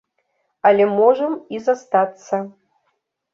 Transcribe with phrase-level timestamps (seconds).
[0.69, 2.41] Але можам і застацца.